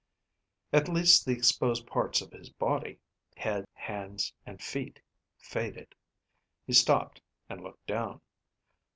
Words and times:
At 0.73 0.89
least 0.89 1.27
the 1.27 1.31
exposed 1.33 1.85
parts 1.85 2.21
of 2.21 2.31
his 2.31 2.49
body 2.49 2.97
head, 3.37 3.65
hands, 3.75 4.33
and 4.47 4.59
feet 4.59 4.99
faded. 5.37 5.93
He 6.65 6.73
stopped 6.73 7.21
and 7.47 7.61
looked 7.61 7.85
down. 7.85 8.19